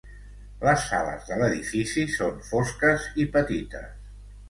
Les 0.67 0.85
sales 0.93 1.27
de 1.27 1.37
l'edifici 1.43 2.07
són 2.17 2.43
fosques 2.51 3.09
i 3.27 3.31
petites. 3.41 4.15